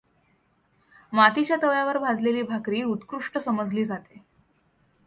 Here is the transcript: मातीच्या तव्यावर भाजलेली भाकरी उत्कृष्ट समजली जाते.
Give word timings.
मातीच्या 1.13 1.57
तव्यावर 1.61 1.97
भाजलेली 1.97 2.41
भाकरी 2.41 2.83
उत्कृष्ट 2.83 3.37
समजली 3.37 3.85
जाते. 3.85 4.21